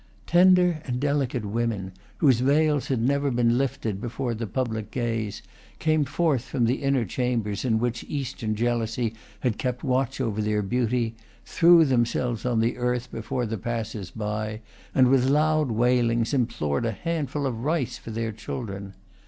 [0.25, 5.43] Tender and delicate women, whose veils had never been lifted before the public gaze,
[5.77, 10.63] came forth from the inner chambers in which Eastern jealousy had kept watch over their
[10.63, 11.13] beauty,
[11.45, 14.61] threw themselves on the earth before the passers by,
[14.95, 18.95] and, with loud wailings, implored a handful of rice for their children.